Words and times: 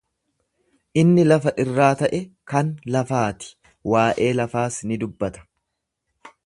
Inni 1.01 1.25
lafa 1.31 1.53
irraa 1.63 1.91
ta'e 1.99 2.21
kan 2.55 2.73
lafaati, 2.97 3.53
waa'ee 3.93 4.33
lafaas 4.43 4.83
ni 4.93 5.01
dubbata. 5.05 5.47